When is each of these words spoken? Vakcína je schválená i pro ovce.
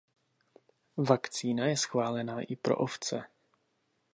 Vakcína 0.97 1.65
je 1.67 1.77
schválená 1.77 2.41
i 2.41 2.55
pro 2.55 2.77
ovce. 2.77 3.23